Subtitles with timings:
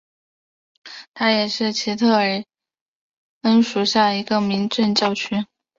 [1.13, 2.15] 它也是奇尔特
[3.43, 5.45] 恩区属下的一个民政教区。